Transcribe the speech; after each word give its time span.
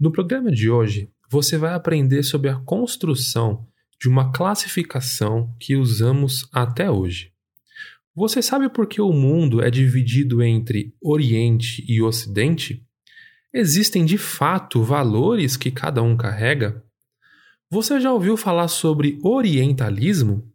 No 0.00 0.12
programa 0.12 0.52
de 0.52 0.70
hoje, 0.70 1.10
você 1.28 1.58
vai 1.58 1.74
aprender 1.74 2.22
sobre 2.22 2.48
a 2.48 2.54
construção 2.54 3.66
de 4.00 4.08
uma 4.08 4.30
classificação 4.30 5.52
que 5.58 5.74
usamos 5.74 6.48
até 6.52 6.88
hoje. 6.88 7.32
Você 8.14 8.40
sabe 8.40 8.68
por 8.68 8.86
que 8.86 9.00
o 9.00 9.12
mundo 9.12 9.60
é 9.60 9.68
dividido 9.72 10.40
entre 10.40 10.94
Oriente 11.02 11.84
e 11.88 12.00
Ocidente? 12.00 12.86
Existem 13.52 14.04
de 14.04 14.16
fato 14.16 14.84
valores 14.84 15.56
que 15.56 15.70
cada 15.70 16.00
um 16.00 16.16
carrega? 16.16 16.80
Você 17.68 17.98
já 17.98 18.12
ouviu 18.12 18.36
falar 18.36 18.68
sobre 18.68 19.18
orientalismo? 19.20 20.48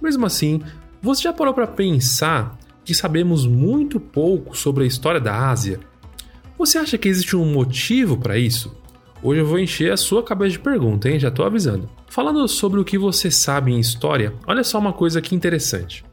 Mesmo 0.00 0.24
assim, 0.24 0.62
você 1.02 1.24
já 1.24 1.32
parou 1.32 1.52
para 1.52 1.66
pensar 1.66 2.58
que 2.86 2.94
sabemos 2.94 3.46
muito 3.46 4.00
pouco 4.00 4.56
sobre 4.56 4.84
a 4.84 4.86
história 4.86 5.20
da 5.20 5.50
Ásia? 5.50 5.78
Você 6.56 6.78
acha 6.78 6.96
que 6.96 7.08
existe 7.08 7.36
um 7.36 7.52
motivo 7.52 8.16
para 8.16 8.38
isso? 8.38 8.74
Hoje 9.20 9.40
eu 9.40 9.46
vou 9.46 9.58
encher 9.58 9.92
a 9.92 9.96
sua 9.96 10.22
cabeça 10.22 10.52
de 10.52 10.58
pergunta, 10.60 11.08
hein? 11.08 11.18
Já 11.18 11.30
tô 11.30 11.42
avisando. 11.42 11.88
Falando 12.06 12.46
sobre 12.46 12.78
o 12.78 12.84
que 12.84 12.96
você 12.96 13.30
sabe 13.30 13.72
em 13.72 13.80
história, 13.80 14.32
olha 14.46 14.62
só 14.62 14.78
uma 14.78 14.92
coisa 14.92 15.20
que 15.20 15.34
interessante. 15.34 16.04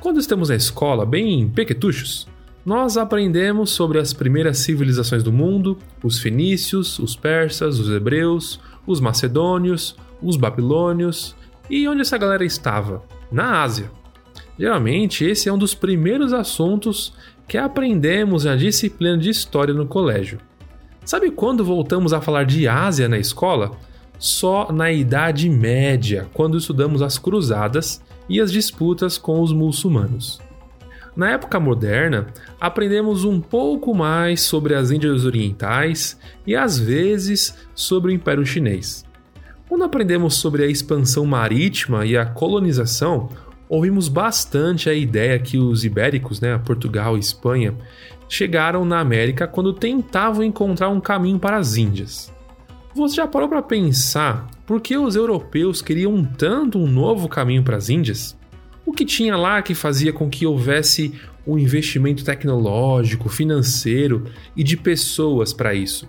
Quando 0.00 0.18
estamos 0.18 0.48
na 0.48 0.56
escola, 0.56 1.06
bem 1.06 1.48
pequetuchos, 1.48 2.26
nós 2.66 2.96
aprendemos 2.96 3.70
sobre 3.70 3.98
as 3.98 4.12
primeiras 4.12 4.58
civilizações 4.58 5.22
do 5.22 5.32
mundo, 5.32 5.78
os 6.02 6.18
fenícios, 6.18 6.98
os 6.98 7.14
persas, 7.14 7.78
os 7.78 7.88
hebreus, 7.88 8.60
os 8.84 9.00
macedônios, 9.00 9.96
os 10.20 10.36
babilônios 10.36 11.36
e 11.70 11.86
onde 11.86 12.00
essa 12.00 12.18
galera 12.18 12.44
estava? 12.44 13.02
Na 13.30 13.62
Ásia. 13.62 13.92
Geralmente, 14.58 15.24
esse 15.24 15.48
é 15.48 15.52
um 15.52 15.58
dos 15.58 15.72
primeiros 15.72 16.32
assuntos 16.32 17.14
que 17.46 17.56
aprendemos 17.56 18.44
na 18.44 18.56
disciplina 18.56 19.16
de 19.16 19.30
história 19.30 19.72
no 19.72 19.86
colégio. 19.86 20.40
Sabe 21.10 21.28
quando 21.28 21.64
voltamos 21.64 22.12
a 22.12 22.20
falar 22.20 22.44
de 22.44 22.68
Ásia 22.68 23.08
na 23.08 23.18
escola? 23.18 23.72
Só 24.16 24.70
na 24.70 24.92
Idade 24.92 25.50
Média, 25.50 26.28
quando 26.32 26.56
estudamos 26.56 27.02
as 27.02 27.18
cruzadas 27.18 28.00
e 28.28 28.40
as 28.40 28.52
disputas 28.52 29.18
com 29.18 29.40
os 29.40 29.52
muçulmanos. 29.52 30.40
Na 31.16 31.30
época 31.30 31.58
moderna, 31.58 32.28
aprendemos 32.60 33.24
um 33.24 33.40
pouco 33.40 33.92
mais 33.92 34.42
sobre 34.42 34.72
as 34.72 34.92
Índias 34.92 35.24
Orientais 35.24 36.16
e 36.46 36.54
às 36.54 36.78
vezes 36.78 37.58
sobre 37.74 38.12
o 38.12 38.14
Império 38.14 38.46
Chinês. 38.46 39.04
Quando 39.68 39.82
aprendemos 39.82 40.36
sobre 40.36 40.62
a 40.62 40.68
expansão 40.68 41.26
marítima 41.26 42.06
e 42.06 42.16
a 42.16 42.24
colonização, 42.24 43.30
ouvimos 43.68 44.08
bastante 44.08 44.88
a 44.88 44.94
ideia 44.94 45.40
que 45.40 45.58
os 45.58 45.84
ibéricos, 45.84 46.40
né, 46.40 46.56
Portugal 46.58 47.16
e 47.16 47.20
Espanha, 47.20 47.74
chegaram 48.30 48.84
na 48.84 49.00
América 49.00 49.48
quando 49.48 49.72
tentavam 49.72 50.44
encontrar 50.44 50.88
um 50.88 51.00
caminho 51.00 51.40
para 51.40 51.56
as 51.56 51.76
Índias. 51.76 52.32
Você 52.94 53.16
já 53.16 53.26
parou 53.26 53.48
para 53.48 53.60
pensar 53.60 54.48
por 54.64 54.80
que 54.80 54.96
os 54.96 55.16
europeus 55.16 55.82
queriam 55.82 56.24
tanto 56.24 56.78
um 56.78 56.86
novo 56.86 57.28
caminho 57.28 57.64
para 57.64 57.76
as 57.76 57.88
Índias? 57.88 58.38
O 58.86 58.92
que 58.92 59.04
tinha 59.04 59.36
lá 59.36 59.60
que 59.60 59.74
fazia 59.74 60.12
com 60.12 60.30
que 60.30 60.46
houvesse 60.46 61.12
um 61.44 61.58
investimento 61.58 62.24
tecnológico, 62.24 63.28
financeiro 63.28 64.24
e 64.56 64.62
de 64.62 64.76
pessoas 64.76 65.52
para 65.52 65.74
isso? 65.74 66.08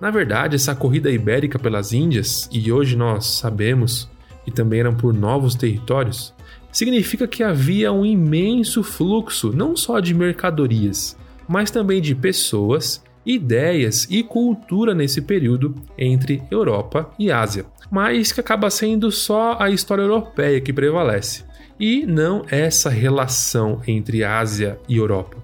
Na 0.00 0.12
verdade, 0.12 0.54
essa 0.54 0.76
corrida 0.76 1.10
ibérica 1.10 1.58
pelas 1.58 1.92
Índias, 1.92 2.48
e 2.52 2.70
hoje 2.70 2.96
nós 2.96 3.26
sabemos 3.26 4.08
que 4.44 4.52
também 4.52 4.78
eram 4.78 4.94
por 4.94 5.12
novos 5.12 5.56
territórios, 5.56 6.32
significa 6.70 7.26
que 7.26 7.42
havia 7.42 7.92
um 7.92 8.06
imenso 8.06 8.84
fluxo 8.84 9.52
não 9.52 9.76
só 9.76 9.98
de 9.98 10.14
mercadorias, 10.14 11.17
mas 11.48 11.70
também 11.70 12.00
de 12.00 12.14
pessoas, 12.14 13.02
ideias 13.24 14.06
e 14.10 14.22
cultura 14.22 14.94
nesse 14.94 15.22
período 15.22 15.74
entre 15.96 16.42
Europa 16.50 17.10
e 17.18 17.32
Ásia, 17.32 17.66
mas 17.90 18.32
que 18.32 18.40
acaba 18.40 18.70
sendo 18.70 19.10
só 19.10 19.56
a 19.58 19.70
história 19.70 20.02
europeia 20.02 20.60
que 20.60 20.72
prevalece, 20.72 21.44
e 21.80 22.04
não 22.06 22.44
essa 22.50 22.90
relação 22.90 23.80
entre 23.86 24.22
Ásia 24.22 24.78
e 24.88 24.96
Europa. 24.96 25.36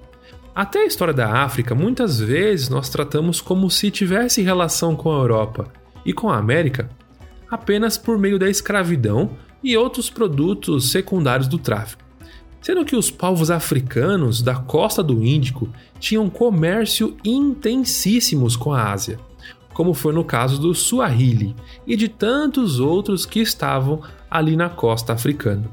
Até 0.54 0.80
a 0.80 0.86
história 0.86 1.12
da 1.12 1.42
África, 1.42 1.74
muitas 1.74 2.20
vezes 2.20 2.68
nós 2.68 2.88
tratamos 2.88 3.40
como 3.40 3.68
se 3.70 3.90
tivesse 3.90 4.40
relação 4.40 4.94
com 4.94 5.10
a 5.10 5.18
Europa 5.18 5.72
e 6.06 6.12
com 6.12 6.30
a 6.30 6.36
América 6.36 6.88
apenas 7.50 7.96
por 7.96 8.18
meio 8.18 8.38
da 8.38 8.48
escravidão 8.48 9.30
e 9.62 9.76
outros 9.76 10.10
produtos 10.10 10.90
secundários 10.90 11.48
do 11.48 11.58
tráfico 11.58 12.03
sendo 12.64 12.82
que 12.82 12.96
os 12.96 13.10
povos 13.10 13.50
africanos 13.50 14.40
da 14.40 14.54
costa 14.54 15.02
do 15.02 15.22
Índico 15.22 15.68
tinham 16.00 16.30
comércio 16.30 17.14
intensíssimos 17.22 18.56
com 18.56 18.72
a 18.72 18.90
Ásia, 18.90 19.20
como 19.74 19.92
foi 19.92 20.14
no 20.14 20.24
caso 20.24 20.58
do 20.58 20.74
Swahili 20.74 21.54
e 21.86 21.94
de 21.94 22.08
tantos 22.08 22.80
outros 22.80 23.26
que 23.26 23.40
estavam 23.40 24.00
ali 24.30 24.56
na 24.56 24.70
costa 24.70 25.12
africana. 25.12 25.64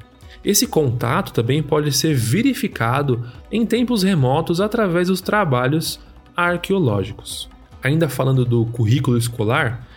Esse 0.43 0.67
contato 0.67 1.31
também 1.31 1.63
pode 1.63 1.93
ser 1.93 2.13
verificado 2.13 3.25
em 3.49 3.65
tempos 3.65 4.03
remotos 4.03 4.59
através 4.59 5.07
dos 5.07 5.21
trabalhos 5.21 5.97
arqueológicos. 6.35 7.49
Ainda 7.81 8.09
falando 8.09 8.43
do 8.43 8.65
currículo 8.65 9.17
escolar, 9.17 9.87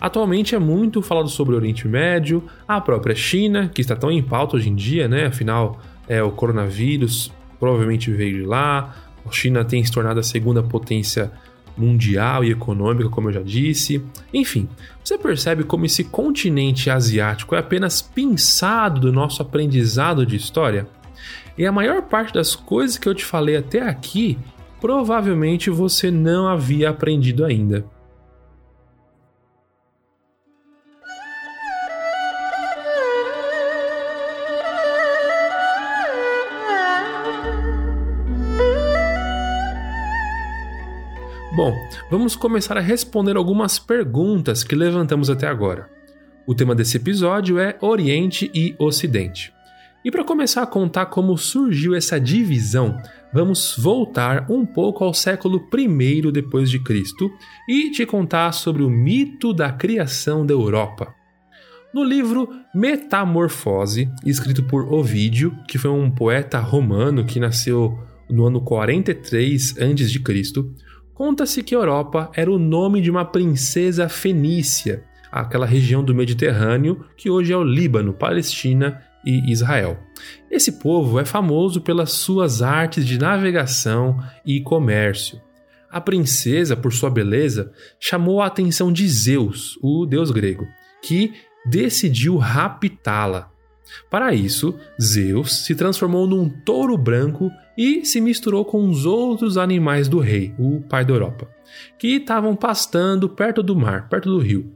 atualmente 0.00 0.54
é 0.54 0.58
muito 0.58 1.02
falado 1.02 1.28
sobre 1.28 1.54
o 1.54 1.58
Oriente 1.58 1.86
Médio, 1.86 2.42
a 2.66 2.80
própria 2.80 3.14
China, 3.14 3.68
que 3.68 3.82
está 3.82 3.94
tão 3.94 4.10
em 4.10 4.22
pauta 4.22 4.56
hoje 4.56 4.70
em 4.70 4.74
dia, 4.74 5.06
né? 5.06 5.26
Afinal, 5.26 5.78
é, 6.08 6.22
o 6.22 6.30
coronavírus 6.30 7.32
provavelmente 7.58 8.10
veio 8.10 8.38
de 8.38 8.44
lá. 8.44 8.96
A 9.26 9.30
China 9.30 9.64
tem 9.64 9.84
se 9.84 9.92
tornado 9.92 10.20
a 10.20 10.22
segunda 10.22 10.62
potência 10.62 11.30
mundial 11.76 12.44
e 12.44 12.50
econômica, 12.50 13.08
como 13.08 13.28
eu 13.28 13.32
já 13.34 13.42
disse. 13.42 14.02
Enfim, 14.32 14.68
você 15.04 15.16
percebe 15.16 15.62
como 15.62 15.86
esse 15.86 16.02
continente 16.02 16.90
asiático 16.90 17.54
é 17.54 17.58
apenas 17.58 18.02
pinçado 18.02 19.00
do 19.00 19.12
nosso 19.12 19.42
aprendizado 19.42 20.26
de 20.26 20.36
história? 20.36 20.88
E 21.56 21.66
a 21.66 21.72
maior 21.72 22.02
parte 22.02 22.34
das 22.34 22.56
coisas 22.56 22.98
que 22.98 23.08
eu 23.08 23.14
te 23.14 23.24
falei 23.24 23.56
até 23.56 23.82
aqui, 23.82 24.38
provavelmente 24.80 25.70
você 25.70 26.10
não 26.10 26.48
havia 26.48 26.90
aprendido 26.90 27.44
ainda. 27.44 27.84
Vamos 42.10 42.34
começar 42.34 42.76
a 42.76 42.80
responder 42.80 43.36
algumas 43.36 43.78
perguntas 43.78 44.64
que 44.64 44.74
levantamos 44.74 45.28
até 45.28 45.46
agora. 45.46 45.88
O 46.46 46.54
tema 46.54 46.74
desse 46.74 46.96
episódio 46.96 47.58
é 47.58 47.76
Oriente 47.80 48.50
e 48.54 48.74
Ocidente. 48.78 49.52
E 50.04 50.10
para 50.10 50.24
começar 50.24 50.62
a 50.62 50.66
contar 50.66 51.06
como 51.06 51.36
surgiu 51.36 51.94
essa 51.94 52.18
divisão, 52.18 52.98
vamos 53.32 53.76
voltar 53.76 54.50
um 54.50 54.64
pouco 54.64 55.04
ao 55.04 55.12
século 55.12 55.68
I 55.76 56.32
depois 56.32 56.70
de 56.70 56.78
Cristo 56.78 57.30
e 57.68 57.90
te 57.90 58.06
contar 58.06 58.52
sobre 58.52 58.82
o 58.82 58.88
mito 58.88 59.52
da 59.52 59.70
criação 59.70 60.46
da 60.46 60.54
Europa. 60.54 61.14
No 61.92 62.04
livro 62.04 62.48
Metamorfose, 62.74 64.10
escrito 64.24 64.62
por 64.62 64.92
Ovídio, 64.92 65.54
que 65.66 65.78
foi 65.78 65.90
um 65.90 66.10
poeta 66.10 66.58
romano 66.58 67.24
que 67.24 67.40
nasceu 67.40 67.98
no 68.30 68.46
ano 68.46 68.60
43 68.60 69.74
a.C., 69.78 70.87
conta-se 71.18 71.64
que 71.64 71.74
Europa 71.74 72.30
era 72.32 72.48
o 72.48 72.60
nome 72.60 73.00
de 73.00 73.10
uma 73.10 73.24
princesa 73.24 74.08
fenícia, 74.08 75.02
aquela 75.32 75.66
região 75.66 76.02
do 76.02 76.14
Mediterrâneo 76.14 77.04
que 77.16 77.28
hoje 77.28 77.52
é 77.52 77.56
o 77.56 77.64
Líbano, 77.64 78.14
Palestina 78.14 79.02
e 79.26 79.50
Israel. 79.50 79.98
Esse 80.48 80.78
povo 80.78 81.18
é 81.18 81.24
famoso 81.24 81.80
pelas 81.80 82.12
suas 82.12 82.62
artes 82.62 83.04
de 83.04 83.18
navegação 83.18 84.16
e 84.46 84.60
comércio. 84.60 85.40
A 85.90 86.00
princesa, 86.00 86.76
por 86.76 86.92
sua 86.92 87.10
beleza, 87.10 87.72
chamou 87.98 88.40
a 88.40 88.46
atenção 88.46 88.92
de 88.92 89.08
Zeus, 89.08 89.76
o 89.82 90.06
deus 90.06 90.30
grego, 90.30 90.68
que 91.02 91.32
decidiu 91.66 92.36
raptá-la. 92.36 93.50
Para 94.08 94.32
isso, 94.34 94.78
Zeus 95.02 95.64
se 95.64 95.74
transformou 95.74 96.28
num 96.28 96.48
touro 96.48 96.96
branco 96.96 97.50
e 97.78 98.04
se 98.04 98.20
misturou 98.20 98.64
com 98.64 98.88
os 98.88 99.06
outros 99.06 99.56
animais 99.56 100.08
do 100.08 100.18
rei, 100.18 100.52
o 100.58 100.80
pai 100.80 101.04
da 101.04 101.12
Europa, 101.12 101.48
que 101.96 102.16
estavam 102.16 102.56
pastando 102.56 103.28
perto 103.28 103.62
do 103.62 103.76
mar, 103.76 104.08
perto 104.08 104.28
do 104.28 104.40
rio. 104.40 104.74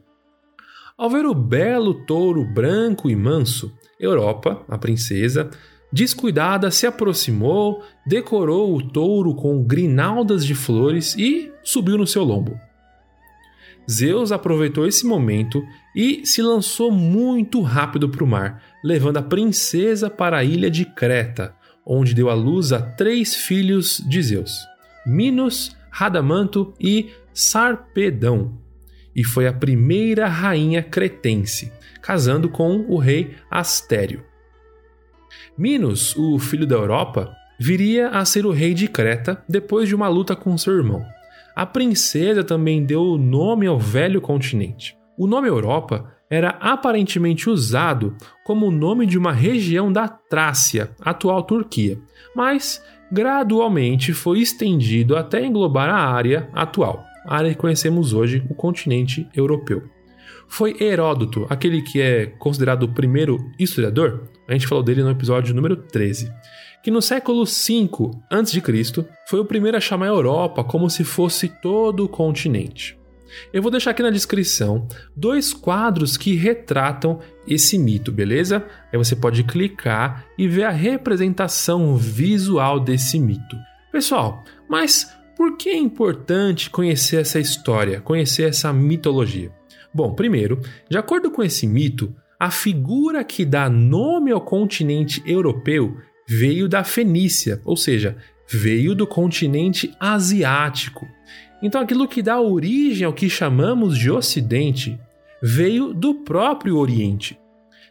Ao 0.97 1.11
ver 1.11 1.27
o 1.27 1.35
belo 1.35 1.95
touro 2.07 2.45
branco 2.45 3.11
e 3.11 3.17
manso, 3.17 3.73
Europa, 3.99 4.65
a 4.69 4.79
princesa, 4.79 5.51
descuidada, 5.93 6.71
se 6.71 6.87
aproximou, 6.87 7.83
decorou 8.07 8.77
o 8.77 8.81
touro 8.81 9.35
com 9.35 9.65
grinaldas 9.65 10.47
de 10.47 10.55
flores 10.55 11.17
e 11.19 11.53
subiu 11.65 11.99
no 11.99 12.07
seu 12.07 12.23
lombo. 12.23 12.57
Zeus 13.91 14.31
aproveitou 14.31 14.87
esse 14.87 15.05
momento 15.05 15.61
e 15.97 16.25
se 16.25 16.41
lançou 16.41 16.93
muito 16.93 17.63
rápido 17.63 18.09
para 18.09 18.23
o 18.23 18.29
mar, 18.29 18.63
levando 18.85 19.17
a 19.17 19.23
princesa 19.23 20.09
para 20.09 20.39
a 20.39 20.45
ilha 20.45 20.71
de 20.71 20.85
Creta, 20.85 21.53
onde 21.87 22.15
deu 22.15 22.31
à 22.31 22.35
luz 22.35 22.73
a 22.73 22.81
três 22.81 23.35
filhos 23.35 24.03
de 24.07 24.23
Zeus: 24.23 24.67
Minos, 25.07 25.77
Radamanto 25.91 26.75
e 26.81 27.11
Sarpedão. 27.35 28.59
E 29.15 29.23
foi 29.25 29.47
a 29.47 29.53
primeira 29.53 30.27
rainha 30.27 30.83
cretense, 30.83 31.71
casando 32.01 32.49
com 32.49 32.87
o 32.89 32.97
rei 32.97 33.35
Astério. 33.51 34.25
Minos, 35.57 36.17
o 36.17 36.39
filho 36.39 36.67
da 36.67 36.77
Europa, 36.77 37.35
viria 37.59 38.09
a 38.09 38.25
ser 38.25 38.47
o 38.47 38.51
rei 38.51 38.73
de 38.73 38.89
Creta 38.89 39.45
depois 39.49 39.87
de 39.89 39.95
uma 39.95 40.09
luta 40.09 40.35
com 40.35 40.57
seu 40.57 40.75
irmão. 40.75 41.05
A 41.55 41.67
princesa 41.67 42.43
também 42.43 42.85
deu 42.85 43.03
o 43.03 43.19
nome 43.19 43.67
ao 43.67 43.79
velho 43.79 44.21
continente. 44.21 44.97
O 45.19 45.27
nome 45.27 45.49
Europa 45.49 46.11
era 46.33 46.57
aparentemente 46.61 47.51
usado 47.51 48.17
como 48.43 48.69
o 48.69 48.71
nome 48.71 49.05
de 49.05 49.19
uma 49.19 49.35
região 49.35 49.93
da 49.93 50.09
Trácia, 50.09 50.91
atual 50.99 51.43
Turquia, 51.43 51.99
mas 52.35 52.83
gradualmente 53.13 54.15
foi 54.15 54.41
estendido 54.41 55.15
até 55.15 55.45
englobar 55.45 55.91
a 55.91 55.99
área 55.99 56.49
atual, 56.55 57.05
a 57.27 57.37
área 57.37 57.51
que 57.51 57.61
conhecemos 57.61 58.15
hoje, 58.15 58.43
o 58.49 58.55
continente 58.55 59.29
europeu. 59.37 59.83
Foi 60.49 60.75
Heródoto, 60.81 61.47
aquele 61.51 61.83
que 61.83 62.01
é 62.01 62.25
considerado 62.25 62.85
o 62.85 62.95
primeiro 62.95 63.37
historiador, 63.59 64.23
a 64.49 64.55
gente 64.55 64.67
falou 64.67 64.83
dele 64.83 65.03
no 65.03 65.11
episódio 65.11 65.55
número 65.55 65.77
13, 65.77 66.33
que 66.83 66.91
no 66.91 67.03
século 67.03 67.45
V 67.45 68.11
a.C. 68.31 69.07
foi 69.29 69.39
o 69.39 69.45
primeiro 69.45 69.77
a 69.77 69.81
chamar 69.81 70.07
a 70.07 70.09
Europa 70.09 70.65
como 70.65 70.89
se 70.89 71.05
fosse 71.05 71.47
todo 71.61 72.07
o 72.07 72.09
continente. 72.09 73.02
Eu 73.53 73.63
vou 73.63 73.71
deixar 73.71 73.91
aqui 73.91 74.03
na 74.03 74.11
descrição 74.11 74.87
dois 75.17 75.53
quadros 75.53 76.17
que 76.17 76.35
retratam 76.35 77.21
esse 77.47 77.79
mito, 77.79 78.13
beleza? 78.13 78.65
Aí 78.93 78.99
você 78.99 79.17
pode 79.17 79.45
clicar 79.45 80.27
e 80.37 80.47
ver 80.47 80.65
a 80.65 80.71
representação 80.71 81.97
visual 81.97 82.81
desse 82.81 83.19
mito. 83.19 83.57
Pessoal, 83.91 84.43
mas 84.69 85.11
por 85.37 85.57
que 85.57 85.71
é 85.71 85.77
importante 85.77 86.71
conhecer 86.71 87.21
essa 87.21 87.41
história, 87.41 88.01
conhecer 88.01 88.49
essa 88.49 88.73
mitologia? 88.73 89.53
Bom, 89.93 90.15
primeiro, 90.15 90.61
de 90.89 90.97
acordo 90.97 91.31
com 91.31 91.43
esse 91.43 91.67
mito, 91.67 92.15
a 92.39 92.51
figura 92.51 93.23
que 93.23 93.45
dá 93.45 93.69
nome 93.69 94.33
ao 94.33 94.41
continente 94.41 95.23
europeu 95.27 95.97
veio 96.27 96.69
da 96.69 96.83
Fenícia, 96.83 97.61
ou 97.65 97.77
seja, 97.77 98.17
veio 98.49 98.95
do 98.95 99.07
continente 99.07 99.95
asiático. 100.01 101.07
Então, 101.63 101.81
aquilo 101.81 102.09
que 102.09 102.23
dá 102.23 102.41
origem 102.41 103.07
ao 103.07 103.13
que 103.13 103.31
chamamos 103.31 103.97
de 103.97 104.11
Ocidente 104.11 104.99
veio 105.43 105.95
do 105.95 106.15
próprio 106.15 106.77
Oriente. 106.77 107.39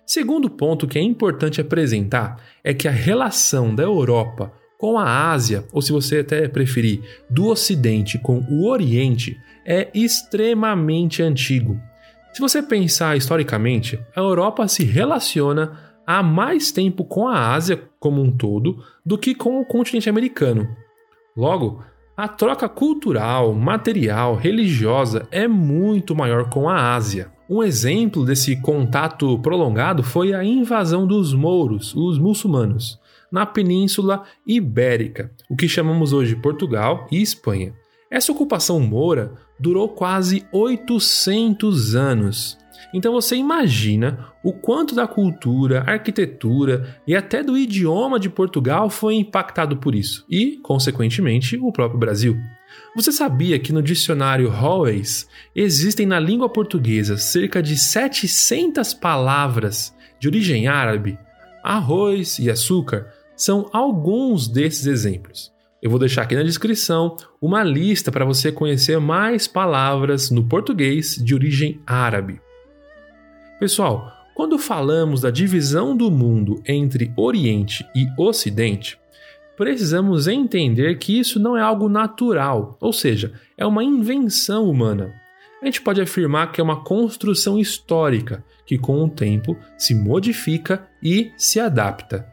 Segundo 0.06 0.50
ponto 0.50 0.88
que 0.88 1.00
é 1.00 1.01
importante 1.01 1.62
apresentar 1.62 2.38
é 2.63 2.73
que 2.73 2.88
a 2.88 2.91
relação 2.91 3.73
da 3.73 3.83
Europa 3.83 4.51
com 4.77 4.97
a 4.97 5.29
Ásia, 5.31 5.63
ou 5.71 5.81
se 5.81 5.91
você 5.91 6.19
até 6.19 6.47
preferir, 6.47 7.01
do 7.29 7.45
Ocidente 7.45 8.18
com 8.18 8.39
o 8.50 8.68
Oriente, 8.68 9.39
é 9.63 9.89
extremamente 9.94 11.21
antigo. 11.21 11.79
Se 12.33 12.41
você 12.41 12.63
pensar 12.63 13.15
historicamente, 13.15 14.00
a 14.15 14.19
Europa 14.19 14.67
se 14.67 14.83
relaciona 14.83 15.94
há 16.06 16.24
mais 16.24 16.71
tempo 16.71 17.06
com 17.06 17.27
a 17.27 17.53
Ásia 17.53 17.81
como 18.00 18.21
um 18.21 18.35
todo 18.35 18.83
do 19.06 19.17
que 19.17 19.35
com 19.35 19.62
o 19.62 19.65
continente 19.65 20.09
americano. 20.09 20.67
Logo, 21.38 21.83
a 22.21 22.27
troca 22.27 22.69
cultural, 22.69 23.51
material, 23.51 24.35
religiosa 24.35 25.27
é 25.31 25.47
muito 25.47 26.15
maior 26.15 26.51
com 26.51 26.69
a 26.69 26.94
Ásia. 26.94 27.31
Um 27.50 27.63
exemplo 27.63 28.23
desse 28.23 28.62
contato 28.62 29.39
prolongado 29.39 30.03
foi 30.03 30.31
a 30.31 30.44
invasão 30.44 31.07
dos 31.07 31.33
mouros, 31.33 31.95
os 31.95 32.19
muçulmanos, 32.19 33.00
na 33.31 33.44
Península 33.44 34.21
Ibérica, 34.45 35.31
o 35.50 35.56
que 35.56 35.68
chamamos 35.68 36.13
hoje 36.13 36.35
Portugal 36.35 37.07
e 37.12 37.19
Espanha. 37.19 37.74
Essa 38.07 38.31
ocupação 38.31 38.79
moura 38.79 39.34
durou 39.60 39.89
quase 39.89 40.46
800 40.51 41.96
anos 41.96 42.55
então 42.93 43.13
você 43.13 43.35
imagina 43.35 44.27
o 44.43 44.53
quanto 44.53 44.95
da 44.95 45.07
cultura, 45.07 45.83
arquitetura 45.85 46.97
e 47.05 47.15
até 47.15 47.43
do 47.43 47.57
idioma 47.57 48.19
de 48.19 48.29
Portugal 48.29 48.89
foi 48.89 49.15
impactado 49.15 49.77
por 49.77 49.95
isso, 49.95 50.25
e, 50.29 50.57
consequentemente, 50.57 51.57
o 51.57 51.71
próprio 51.71 52.00
Brasil. 52.00 52.38
Você 52.95 53.11
sabia 53.11 53.59
que 53.59 53.73
no 53.73 53.81
dicionário 53.81 54.50
Hallways 54.50 55.27
existem 55.55 56.05
na 56.05 56.19
língua 56.19 56.50
portuguesa 56.50 57.17
cerca 57.17 57.61
de 57.61 57.77
700 57.77 58.93
palavras 58.93 59.95
de 60.19 60.27
origem 60.27 60.67
árabe? 60.67 61.17
Arroz 61.63 62.39
e 62.39 62.50
açúcar 62.50 63.07
são 63.35 63.69
alguns 63.71 64.47
desses 64.47 64.85
exemplos. 64.85 65.51
Eu 65.81 65.89
vou 65.89 66.00
deixar 66.00 66.21
aqui 66.21 66.35
na 66.35 66.43
descrição 66.43 67.17
uma 67.41 67.63
lista 67.63 68.11
para 68.11 68.23
você 68.25 68.51
conhecer 68.51 69.00
mais 69.00 69.47
palavras 69.47 70.29
no 70.29 70.43
português 70.43 71.15
de 71.15 71.33
origem 71.33 71.81
árabe. 71.88 72.39
Pessoal, 73.62 74.12
quando 74.34 74.58
falamos 74.58 75.22
da 75.22 75.30
divisão 75.30 75.96
do 75.96 76.10
mundo 76.10 76.63
entre 76.68 77.13
Oriente 77.15 77.86
e 77.96 78.08
Ocidente, 78.18 78.98
precisamos 79.56 80.27
entender 80.27 80.98
que 80.98 81.20
isso 81.20 81.39
não 81.39 81.56
é 81.56 81.62
algo 81.62 81.88
natural, 81.88 82.75
ou 82.82 82.91
seja, 82.91 83.34
é 83.56 83.63
uma 83.63 83.84
invenção 83.84 84.68
humana. 84.68 85.13
A 85.62 85.65
gente 85.65 85.80
pode 85.80 86.01
afirmar 86.01 86.51
que 86.51 86.60
é 86.60 86.63
uma 86.63 86.84
construção 86.84 87.60
histórica 87.60 88.44
que, 88.65 88.80
com 88.80 89.03
o 89.03 89.08
tempo, 89.08 89.56
se 89.77 89.94
modifica 89.94 90.88
e 91.03 91.32
se 91.38 91.60
adapta. 91.60 92.25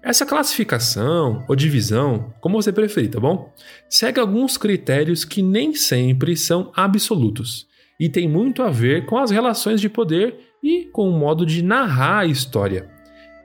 Essa 0.00 0.24
classificação 0.24 1.44
ou 1.48 1.56
divisão, 1.56 2.32
como 2.40 2.62
você 2.62 2.72
preferir, 2.72 3.10
tá 3.10 3.18
bom? 3.18 3.52
Segue 3.90 4.20
alguns 4.20 4.56
critérios 4.56 5.24
que 5.24 5.42
nem 5.42 5.74
sempre 5.74 6.36
são 6.36 6.70
absolutos 6.72 7.66
e 8.02 8.08
tem 8.08 8.28
muito 8.28 8.64
a 8.64 8.70
ver 8.70 9.06
com 9.06 9.16
as 9.16 9.30
relações 9.30 9.80
de 9.80 9.88
poder 9.88 10.51
e 10.62 10.84
com 10.92 11.08
o 11.08 11.18
modo 11.18 11.44
de 11.44 11.62
narrar 11.62 12.20
a 12.20 12.26
história. 12.26 12.88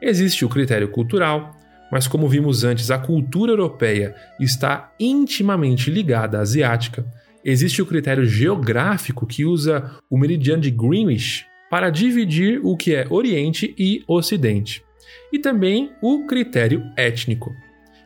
Existe 0.02 0.46
o 0.46 0.50
critério 0.50 0.90
cultural, 0.90 1.58
mas 1.92 2.08
como 2.08 2.28
vimos 2.28 2.64
antes, 2.64 2.92
a 2.92 3.00
cultura 3.00 3.52
europeia 3.52 4.16
está 4.40 4.94
intimamente 5.00 5.90
ligada 5.90 6.38
à 6.38 6.42
asiática. 6.42 7.06
Existe 7.44 7.82
o 7.82 7.86
critério 7.86 8.26
geográfico 8.26 9.26
que 9.26 9.46
usa 9.46 9.92
o 10.10 10.18
meridiano 10.18 10.62
de 10.62 10.70
Greenwich 10.70 11.46
para 11.70 11.90
dividir 11.90 12.60
o 12.64 12.76
que 12.76 12.94
é 12.94 13.08
Oriente 13.10 13.74
e 13.78 14.04
Ocidente. 14.08 14.84
E 15.32 15.40
também 15.40 15.92
o 16.02 16.26
critério 16.28 16.84
étnico. 16.96 17.56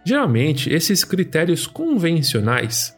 Geralmente, 0.06 0.72
esses 0.72 1.04
critérios 1.04 1.68
convencionais 1.68 2.96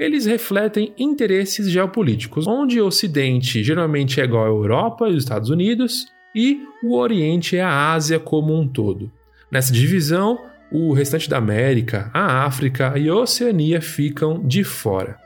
eles 0.00 0.24
refletem 0.24 0.94
interesses 0.98 1.70
geopolíticos, 1.70 2.46
onde 2.46 2.80
o 2.80 2.86
Ocidente 2.86 3.62
geralmente 3.62 4.18
é 4.18 4.24
igual 4.24 4.46
à 4.46 4.48
Europa 4.48 5.06
e 5.06 5.12
os 5.12 5.22
Estados 5.22 5.50
Unidos, 5.50 6.06
e 6.34 6.62
o 6.82 6.96
Oriente 6.96 7.58
é 7.58 7.62
a 7.62 7.92
Ásia 7.92 8.18
como 8.18 8.58
um 8.58 8.66
todo. 8.66 9.12
Nessa 9.52 9.70
divisão, 9.70 10.38
o 10.72 10.94
restante 10.94 11.28
da 11.28 11.36
América, 11.36 12.10
a 12.14 12.46
África 12.46 12.98
e 12.98 13.10
a 13.10 13.14
Oceania 13.14 13.82
ficam 13.82 14.42
de 14.42 14.64
fora. 14.64 15.18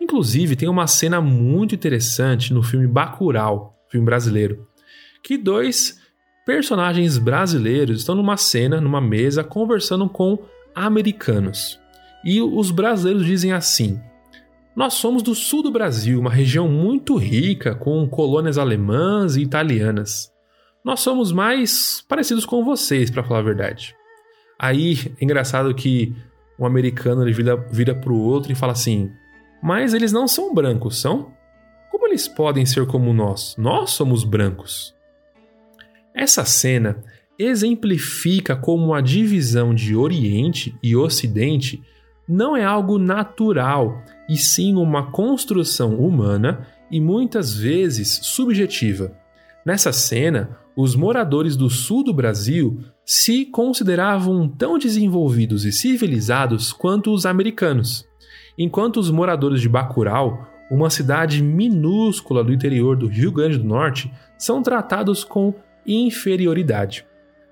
Inclusive, 0.00 0.56
tem 0.56 0.68
uma 0.68 0.88
cena 0.88 1.20
muito 1.20 1.76
interessante 1.76 2.52
no 2.52 2.62
filme 2.62 2.88
Bacurau, 2.88 3.78
filme 3.88 4.04
brasileiro, 4.04 4.66
que 5.22 5.38
dois 5.38 6.00
personagens 6.44 7.18
brasileiros 7.18 8.00
estão 8.00 8.16
numa 8.16 8.36
cena, 8.36 8.80
numa 8.80 9.00
mesa, 9.00 9.44
conversando 9.44 10.08
com 10.08 10.42
americanos. 10.74 11.78
E 12.24 12.40
os 12.40 12.70
brasileiros 12.72 13.24
dizem 13.24 13.52
assim: 13.52 14.00
Nós 14.78 14.94
somos 14.94 15.24
do 15.24 15.34
sul 15.34 15.60
do 15.60 15.72
Brasil, 15.72 16.20
uma 16.20 16.30
região 16.30 16.68
muito 16.68 17.16
rica 17.16 17.74
com 17.74 18.08
colônias 18.08 18.56
alemãs 18.56 19.34
e 19.34 19.42
italianas. 19.42 20.32
Nós 20.84 21.00
somos 21.00 21.32
mais 21.32 22.00
parecidos 22.08 22.46
com 22.46 22.64
vocês, 22.64 23.10
para 23.10 23.24
falar 23.24 23.40
a 23.40 23.42
verdade. 23.42 23.96
Aí 24.56 24.96
é 25.20 25.24
engraçado 25.24 25.74
que 25.74 26.14
um 26.56 26.64
americano 26.64 27.24
ele 27.24 27.32
vira, 27.32 27.56
vira 27.72 27.92
para 27.92 28.12
o 28.12 28.20
outro 28.20 28.52
e 28.52 28.54
fala 28.54 28.70
assim: 28.70 29.10
Mas 29.60 29.94
eles 29.94 30.12
não 30.12 30.28
são 30.28 30.54
brancos, 30.54 31.00
são? 31.00 31.32
Como 31.90 32.06
eles 32.06 32.28
podem 32.28 32.64
ser 32.64 32.86
como 32.86 33.12
nós? 33.12 33.56
Nós 33.58 33.90
somos 33.90 34.22
brancos. 34.22 34.94
Essa 36.14 36.44
cena 36.44 37.02
exemplifica 37.36 38.54
como 38.54 38.94
a 38.94 39.00
divisão 39.00 39.74
de 39.74 39.96
Oriente 39.96 40.72
e 40.80 40.94
Ocidente 40.94 41.82
não 42.28 42.56
é 42.56 42.62
algo 42.62 42.98
natural, 42.98 44.02
e 44.28 44.36
sim 44.36 44.74
uma 44.74 45.10
construção 45.10 45.94
humana 45.94 46.66
e 46.90 47.00
muitas 47.00 47.54
vezes 47.54 48.20
subjetiva. 48.22 49.12
Nessa 49.64 49.92
cena, 49.92 50.58
os 50.76 50.94
moradores 50.94 51.56
do 51.56 51.68
sul 51.68 52.04
do 52.04 52.12
Brasil 52.12 52.78
se 53.04 53.46
consideravam 53.46 54.46
tão 54.46 54.78
desenvolvidos 54.78 55.64
e 55.64 55.72
civilizados 55.72 56.72
quanto 56.72 57.12
os 57.12 57.26
americanos, 57.26 58.06
enquanto 58.56 58.98
os 58.98 59.10
moradores 59.10 59.60
de 59.60 59.68
Bacurau, 59.68 60.46
uma 60.70 60.90
cidade 60.90 61.42
minúscula 61.42 62.44
do 62.44 62.52
interior 62.52 62.96
do 62.96 63.06
Rio 63.06 63.32
Grande 63.32 63.58
do 63.58 63.64
Norte, 63.64 64.12
são 64.36 64.62
tratados 64.62 65.24
com 65.24 65.54
inferioridade. 65.86 67.07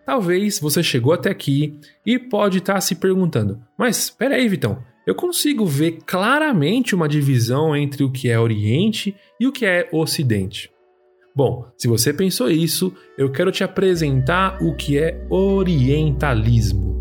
Talvez 0.06 0.60
você 0.60 0.84
chegou 0.84 1.12
até 1.12 1.30
aqui 1.30 1.80
e 2.06 2.16
pode 2.16 2.58
estar 2.58 2.80
se 2.80 2.94
perguntando: 2.94 3.60
mas 3.76 3.98
espera 3.98 4.36
aí, 4.36 4.48
Vitão, 4.48 4.78
eu 5.04 5.16
consigo 5.16 5.66
ver 5.66 5.98
claramente 6.06 6.94
uma 6.94 7.08
divisão 7.08 7.76
entre 7.76 8.04
o 8.04 8.10
que 8.10 8.28
é 8.28 8.38
Oriente 8.38 9.16
e 9.40 9.48
o 9.48 9.52
que 9.52 9.66
é 9.66 9.88
Ocidente. 9.92 10.70
Bom, 11.34 11.66
se 11.76 11.86
você 11.86 12.14
pensou 12.14 12.50
isso, 12.50 12.94
eu 13.18 13.30
quero 13.30 13.50
te 13.50 13.62
apresentar 13.62 14.62
o 14.62 14.74
que 14.74 14.96
é 14.96 15.26
orientalismo. 15.28 16.95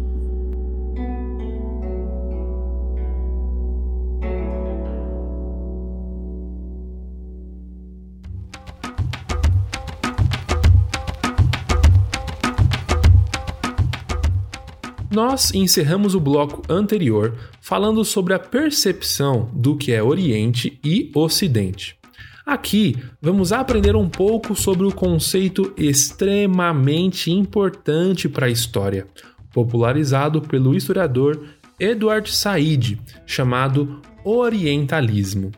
Nós 15.15 15.53
encerramos 15.53 16.13
o 16.13 16.19
bloco 16.19 16.61
anterior 16.67 17.37
falando 17.61 18.03
sobre 18.03 18.33
a 18.33 18.39
percepção 18.39 19.49
do 19.53 19.77
que 19.77 19.93
é 19.93 20.03
Oriente 20.03 20.77
e 20.83 21.09
Ocidente. 21.15 21.97
Aqui 22.45 22.97
vamos 23.21 23.53
aprender 23.53 23.95
um 23.95 24.09
pouco 24.09 24.53
sobre 24.53 24.85
o 24.85 24.91
conceito 24.91 25.73
extremamente 25.77 27.31
importante 27.31 28.27
para 28.27 28.47
a 28.47 28.49
história, 28.49 29.07
popularizado 29.53 30.41
pelo 30.41 30.75
historiador 30.75 31.45
Edward 31.79 32.29
Said, 32.35 32.99
chamado 33.25 34.01
Orientalismo. 34.21 35.53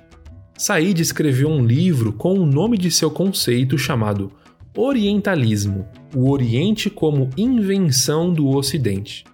Said 0.56 1.02
escreveu 1.02 1.50
um 1.50 1.66
livro 1.66 2.14
com 2.14 2.36
o 2.36 2.46
nome 2.46 2.78
de 2.78 2.92
seu 2.92 3.10
conceito 3.10 3.76
chamado 3.76 4.32
Orientalismo: 4.76 5.88
O 6.16 6.30
Oriente 6.30 6.92
como 6.92 7.32
Invenção 7.36 8.32
do 8.32 8.50
Ocidente. 8.50 9.26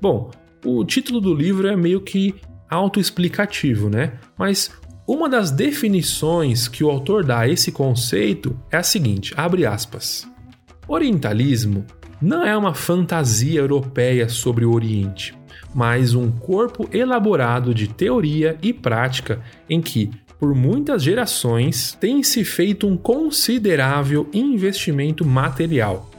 Bom, 0.00 0.30
o 0.64 0.84
título 0.84 1.20
do 1.20 1.34
livro 1.34 1.68
é 1.68 1.76
meio 1.76 2.00
que 2.00 2.34
autoexplicativo, 2.68 3.88
né? 3.88 4.14
Mas 4.38 4.70
uma 5.06 5.28
das 5.28 5.50
definições 5.50 6.66
que 6.66 6.82
o 6.82 6.90
autor 6.90 7.24
dá 7.24 7.40
a 7.40 7.48
esse 7.48 7.70
conceito 7.70 8.58
é 8.70 8.78
a 8.78 8.82
seguinte, 8.82 9.34
abre 9.36 9.66
aspas. 9.66 10.26
Orientalismo 10.88 11.84
não 12.20 12.44
é 12.44 12.56
uma 12.56 12.72
fantasia 12.72 13.60
europeia 13.60 14.28
sobre 14.28 14.64
o 14.64 14.72
Oriente, 14.72 15.34
mas 15.74 16.14
um 16.14 16.30
corpo 16.30 16.88
elaborado 16.90 17.74
de 17.74 17.86
teoria 17.86 18.56
e 18.62 18.72
prática 18.72 19.42
em 19.68 19.82
que, 19.82 20.10
por 20.38 20.54
muitas 20.54 21.02
gerações, 21.02 21.96
tem 22.00 22.22
se 22.22 22.44
feito 22.44 22.86
um 22.86 22.96
considerável 22.96 24.28
investimento 24.32 25.24
material. 25.24 26.10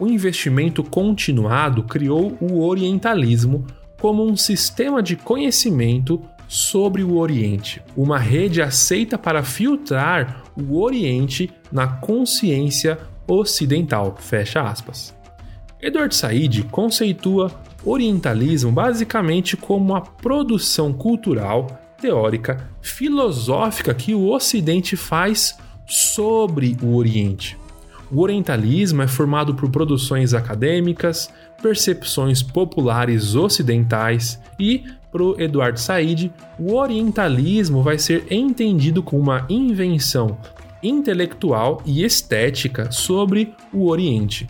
O 0.00 0.08
investimento 0.08 0.82
continuado 0.82 1.82
criou 1.82 2.34
o 2.40 2.64
Orientalismo 2.66 3.66
como 4.00 4.24
um 4.24 4.34
sistema 4.34 5.02
de 5.02 5.14
conhecimento 5.14 6.22
sobre 6.48 7.04
o 7.04 7.18
Oriente, 7.18 7.82
uma 7.94 8.18
rede 8.18 8.62
aceita 8.62 9.18
para 9.18 9.44
filtrar 9.44 10.42
o 10.56 10.80
Oriente 10.80 11.52
na 11.70 11.86
consciência 11.86 12.98
ocidental. 13.28 14.16
Fecha 14.18 14.62
aspas. 14.62 15.14
Edward 15.82 16.16
Said 16.16 16.62
conceitua 16.70 17.52
orientalismo 17.84 18.72
basicamente 18.72 19.54
como 19.54 19.94
a 19.94 20.00
produção 20.00 20.94
cultural, 20.94 21.66
teórica, 22.00 22.70
filosófica 22.80 23.92
que 23.92 24.14
o 24.14 24.30
Ocidente 24.30 24.96
faz 24.96 25.58
sobre 25.86 26.74
o 26.82 26.96
Oriente. 26.96 27.59
O 28.10 28.20
orientalismo 28.22 29.02
é 29.02 29.06
formado 29.06 29.54
por 29.54 29.70
produções 29.70 30.34
acadêmicas, 30.34 31.30
percepções 31.62 32.42
populares 32.42 33.34
ocidentais 33.34 34.40
e 34.58 34.84
para 35.10 35.42
Eduardo 35.42 35.78
Said, 35.78 36.32
o 36.58 36.74
orientalismo 36.74 37.82
vai 37.82 37.98
ser 37.98 38.26
entendido 38.30 39.02
como 39.02 39.22
uma 39.22 39.44
invenção 39.48 40.38
intelectual 40.82 41.82
e 41.84 42.04
estética 42.04 42.90
sobre 42.90 43.54
o 43.72 43.88
Oriente. 43.88 44.46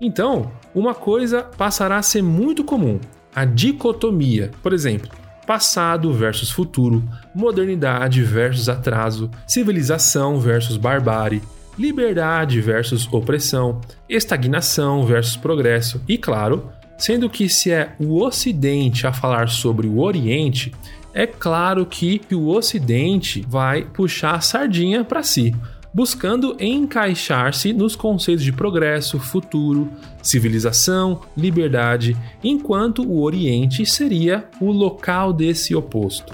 Então, 0.00 0.52
uma 0.74 0.94
coisa 0.94 1.42
passará 1.42 1.96
a 1.96 2.02
ser 2.02 2.22
muito 2.22 2.62
comum: 2.62 3.00
a 3.34 3.44
dicotomia, 3.44 4.50
por 4.62 4.72
exemplo, 4.72 5.10
passado 5.46 6.12
versus 6.12 6.50
futuro, 6.50 7.02
modernidade 7.34 8.22
versus 8.22 8.68
atraso, 8.68 9.30
civilização 9.46 10.38
versus 10.38 10.76
barbárie, 10.76 11.42
liberdade 11.78 12.60
versus 12.60 13.06
opressão, 13.12 13.80
estagnação 14.08 15.04
versus 15.04 15.36
progresso 15.36 16.00
e, 16.08 16.16
claro, 16.16 16.70
Sendo 16.96 17.28
que 17.28 17.48
se 17.48 17.70
é 17.72 17.94
o 17.98 18.22
Ocidente 18.22 19.06
a 19.06 19.12
falar 19.12 19.48
sobre 19.48 19.86
o 19.86 20.00
Oriente, 20.00 20.72
é 21.12 21.26
claro 21.26 21.84
que 21.86 22.20
o 22.32 22.48
Ocidente 22.48 23.44
vai 23.48 23.84
puxar 23.84 24.36
a 24.36 24.40
sardinha 24.40 25.04
para 25.04 25.22
si, 25.22 25.54
buscando 25.92 26.56
encaixar-se 26.60 27.72
nos 27.72 27.94
conceitos 27.94 28.44
de 28.44 28.52
progresso, 28.52 29.18
futuro, 29.18 29.90
civilização, 30.22 31.20
liberdade, 31.36 32.16
enquanto 32.42 33.02
o 33.02 33.22
Oriente 33.22 33.86
seria 33.86 34.48
o 34.60 34.72
local 34.72 35.32
desse 35.32 35.74
oposto. 35.74 36.32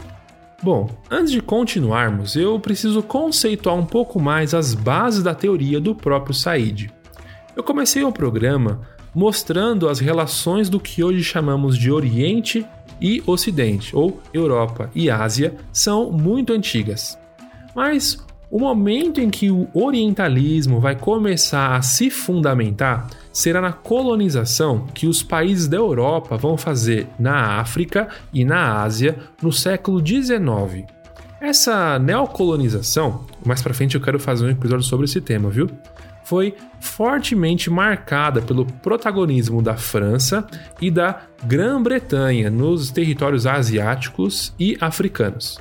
Bom, 0.62 0.90
antes 1.10 1.32
de 1.32 1.40
continuarmos, 1.40 2.36
eu 2.36 2.60
preciso 2.60 3.02
conceituar 3.02 3.74
um 3.74 3.86
pouco 3.86 4.20
mais 4.20 4.52
as 4.52 4.74
bases 4.74 5.22
da 5.22 5.34
teoria 5.34 5.80
do 5.80 5.94
próprio 5.94 6.34
Said. 6.34 6.92
Eu 7.56 7.62
comecei 7.62 8.04
o 8.04 8.12
programa 8.12 8.82
mostrando 9.14 9.88
as 9.88 10.00
relações 10.00 10.68
do 10.68 10.78
que 10.78 11.02
hoje 11.02 11.24
chamamos 11.24 11.76
de 11.78 11.90
Oriente 11.90 12.66
e 13.00 13.22
Ocidente, 13.26 13.96
ou 13.96 14.20
Europa 14.32 14.90
e 14.94 15.10
Ásia, 15.10 15.56
são 15.72 16.12
muito 16.12 16.52
antigas. 16.52 17.18
Mas 17.74 18.22
o 18.50 18.58
momento 18.58 19.20
em 19.20 19.30
que 19.30 19.50
o 19.50 19.68
orientalismo 19.72 20.80
vai 20.80 20.96
começar 20.96 21.76
a 21.76 21.82
se 21.82 22.10
fundamentar 22.10 23.08
será 23.32 23.60
na 23.60 23.72
colonização 23.72 24.86
que 24.92 25.06
os 25.06 25.22
países 25.22 25.68
da 25.68 25.76
Europa 25.76 26.36
vão 26.36 26.56
fazer 26.56 27.06
na 27.18 27.60
África 27.60 28.08
e 28.32 28.44
na 28.44 28.82
Ásia 28.82 29.16
no 29.40 29.52
século 29.52 30.04
XIX. 30.04 30.84
Essa 31.40 31.98
neocolonização, 31.98 33.24
mais 33.46 33.62
para 33.62 33.72
frente 33.72 33.94
eu 33.94 34.00
quero 34.00 34.18
fazer 34.18 34.44
um 34.44 34.50
episódio 34.50 34.84
sobre 34.84 35.04
esse 35.04 35.20
tema, 35.20 35.48
viu? 35.48 35.70
foi 36.30 36.54
fortemente 36.78 37.68
marcada 37.68 38.40
pelo 38.40 38.64
protagonismo 38.64 39.60
da 39.60 39.76
França 39.76 40.46
e 40.80 40.88
da 40.88 41.22
Grã-Bretanha 41.42 42.48
nos 42.48 42.92
territórios 42.92 43.48
asiáticos 43.48 44.54
e 44.56 44.78
africanos. 44.80 45.58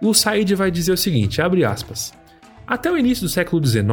o 0.00 0.14
Said 0.14 0.54
vai 0.54 0.70
dizer 0.70 0.92
o 0.92 0.96
seguinte, 0.96 1.42
abre 1.42 1.64
aspas. 1.64 2.12
Até 2.66 2.90
o 2.90 2.96
início 2.96 3.24
do 3.24 3.28
século 3.28 3.64
XIX, 3.64 3.84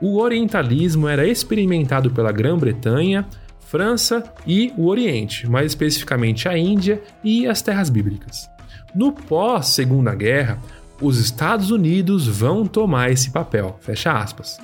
o 0.00 0.18
orientalismo 0.18 1.06
era 1.06 1.26
experimentado 1.26 2.10
pela 2.10 2.32
Grã-Bretanha, 2.32 3.26
França 3.60 4.24
e 4.46 4.72
o 4.76 4.86
Oriente, 4.86 5.48
mais 5.48 5.66
especificamente 5.66 6.48
a 6.48 6.56
Índia 6.56 7.02
e 7.22 7.46
as 7.46 7.60
terras 7.60 7.90
bíblicas. 7.90 8.50
No 8.94 9.12
pós-Segunda 9.12 10.14
Guerra, 10.14 10.58
os 11.00 11.18
Estados 11.18 11.70
Unidos 11.70 12.26
vão 12.26 12.66
tomar 12.66 13.10
esse 13.10 13.30
papel. 13.30 13.76
Fecha 13.80 14.12
aspas. 14.12 14.58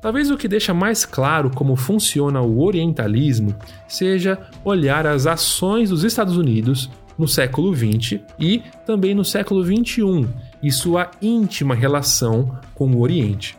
Talvez 0.00 0.30
o 0.30 0.36
que 0.36 0.46
deixa 0.46 0.74
mais 0.74 1.06
claro 1.06 1.50
como 1.50 1.76
funciona 1.76 2.42
o 2.42 2.62
orientalismo 2.62 3.54
seja 3.88 4.38
olhar 4.62 5.06
as 5.06 5.26
ações 5.26 5.88
dos 5.88 6.04
Estados 6.04 6.36
Unidos 6.36 6.90
no 7.18 7.26
século 7.26 7.74
XX 7.74 8.20
e 8.38 8.62
também 8.84 9.14
no 9.14 9.24
século 9.24 9.64
XXI 9.64 10.28
e 10.64 10.72
sua 10.72 11.10
íntima 11.20 11.74
relação 11.74 12.58
com 12.74 12.90
o 12.90 13.02
Oriente. 13.02 13.54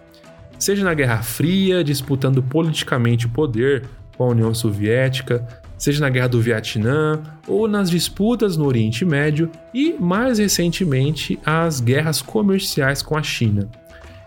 Seja 0.57 0.83
na 0.83 0.95
Guerra 0.95 1.21
Fria, 1.21 1.83
disputando 1.83 2.41
politicamente 2.41 3.27
o 3.27 3.29
poder 3.29 3.87
com 4.17 4.23
a 4.23 4.29
União 4.29 4.51
Soviética, 4.55 5.47
seja 5.77 5.99
na 6.01 6.09
Guerra 6.09 6.29
do 6.29 6.41
Vietnã 6.41 7.21
ou 7.47 7.67
nas 7.67 7.91
disputas 7.91 8.57
no 8.57 8.65
Oriente 8.65 9.05
Médio 9.05 9.51
e, 9.71 9.93
mais 9.93 10.39
recentemente, 10.39 11.37
as 11.45 11.79
guerras 11.79 12.23
comerciais 12.23 13.03
com 13.03 13.15
a 13.15 13.21
China. 13.21 13.69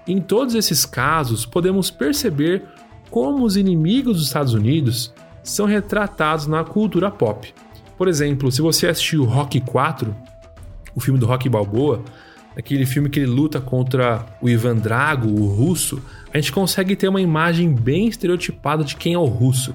Em 0.06 0.20
todos 0.20 0.54
esses 0.54 0.86
casos, 0.86 1.44
podemos 1.44 1.90
perceber 1.90 2.62
como 3.10 3.44
os 3.44 3.56
inimigos 3.56 4.18
dos 4.18 4.26
Estados 4.26 4.54
Unidos 4.54 5.12
são 5.42 5.66
retratados 5.66 6.46
na 6.46 6.62
cultura 6.62 7.10
pop. 7.10 7.52
Por 7.96 8.06
exemplo, 8.06 8.52
se 8.52 8.62
você 8.62 8.86
assistiu 8.86 9.24
Rock 9.24 9.60
4, 9.62 10.14
o 10.94 11.00
filme 11.00 11.18
do 11.18 11.26
Rock 11.26 11.48
Balboa, 11.48 12.04
aquele 12.56 12.86
filme 12.86 13.08
que 13.08 13.20
ele 13.20 13.26
luta 13.26 13.60
contra 13.60 14.26
o 14.40 14.48
Ivan 14.48 14.76
Drago, 14.76 15.28
o 15.28 15.46
russo, 15.46 16.02
a 16.32 16.38
gente 16.38 16.52
consegue 16.52 16.96
ter 16.96 17.08
uma 17.08 17.20
imagem 17.20 17.72
bem 17.72 18.08
estereotipada 18.08 18.84
de 18.84 18.96
quem 18.96 19.14
é 19.14 19.18
o 19.18 19.24
russo. 19.24 19.74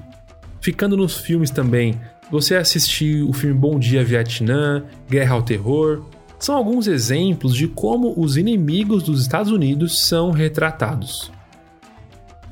Ficando 0.60 0.96
nos 0.96 1.16
filmes 1.16 1.50
também, 1.50 2.00
você 2.30 2.56
assistiu 2.56 3.28
o 3.28 3.32
filme 3.32 3.58
Bom 3.58 3.78
Dia 3.78 4.04
Vietnã, 4.04 4.84
Guerra 5.08 5.34
ao 5.34 5.42
Terror, 5.42 6.04
são 6.38 6.56
alguns 6.56 6.86
exemplos 6.86 7.54
de 7.54 7.68
como 7.68 8.12
os 8.16 8.36
inimigos 8.36 9.02
dos 9.02 9.22
Estados 9.22 9.50
Unidos 9.50 10.06
são 10.06 10.30
retratados. 10.30 11.30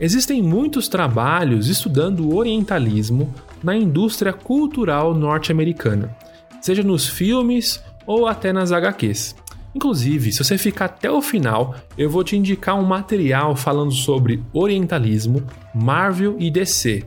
Existem 0.01 0.43
muitos 0.43 0.89
trabalhos 0.89 1.69
estudando 1.69 2.21
o 2.27 2.37
orientalismo 2.37 3.33
na 3.63 3.77
indústria 3.77 4.33
cultural 4.33 5.15
norte-americana, 5.15 6.17
seja 6.61 6.83
nos 6.83 7.07
filmes 7.07 7.83
ou 8.07 8.27
até 8.27 8.53
nas 8.53 8.73
HQs. 8.73 9.37
Inclusive, 9.75 10.33
se 10.33 10.45
você 10.45 10.59
ficar 10.59 10.87
até 10.87 11.11
o 11.11 11.23
final, 11.23 11.75
eu 11.97 12.11
vou 12.11 12.23
te 12.23 12.37
indicar 12.37 12.79
um 12.79 12.85
material 12.85 13.57
falando 13.57 13.93
sobre 13.93 14.43
orientalismo, 14.53 15.43
Marvel 15.75 16.37
e 16.39 16.51
DC. 16.51 17.05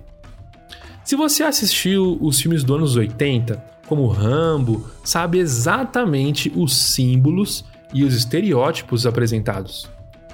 Se 1.03 1.15
você 1.15 1.43
assistiu 1.43 2.17
os 2.19 2.39
filmes 2.39 2.63
dos 2.63 2.75
anos 2.75 2.95
80, 2.95 3.63
como 3.88 4.07
Rambo, 4.07 4.89
sabe 5.03 5.38
exatamente 5.38 6.51
os 6.55 6.75
símbolos 6.75 7.63
e 7.93 8.03
os 8.03 8.15
estereótipos 8.15 9.05
apresentados. 9.05 9.88